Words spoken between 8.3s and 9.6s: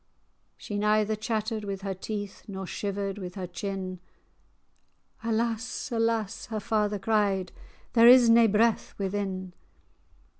breath within."